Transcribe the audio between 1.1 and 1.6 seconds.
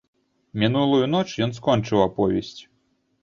ноч ён